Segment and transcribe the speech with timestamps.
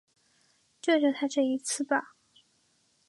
[0.81, 2.15] 救救他这一次吧